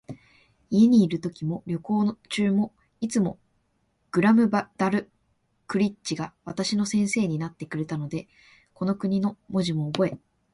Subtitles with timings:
[0.71, 3.37] 家にいるときも、旅行中も、いつも
[4.09, 5.11] グラムダル
[5.67, 8.27] クリッチが私の先生になってくれたので、
[8.73, 10.17] この国の文字もおぼえ、